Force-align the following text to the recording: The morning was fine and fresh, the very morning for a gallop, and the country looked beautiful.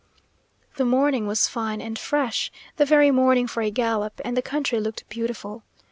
The 0.77 0.83
morning 0.83 1.27
was 1.27 1.47
fine 1.47 1.79
and 1.79 1.99
fresh, 1.99 2.51
the 2.77 2.85
very 2.85 3.11
morning 3.11 3.45
for 3.45 3.61
a 3.61 3.69
gallop, 3.69 4.19
and 4.25 4.35
the 4.35 4.41
country 4.41 4.79
looked 4.79 5.07
beautiful. 5.09 5.61